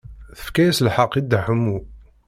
[0.37, 1.77] Tefka-as lḥeqq i Dda Ḥemmu.